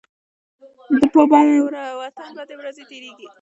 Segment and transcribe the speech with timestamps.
[0.99, 1.21] د په
[2.01, 3.27] وطن بدې ورځې تيريږي.